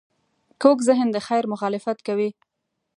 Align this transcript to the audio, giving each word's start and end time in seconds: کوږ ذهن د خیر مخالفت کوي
کوږ 0.61 0.77
ذهن 0.87 1.07
د 1.11 1.17
خیر 1.27 1.43
مخالفت 1.53 1.97
کوي 2.07 2.29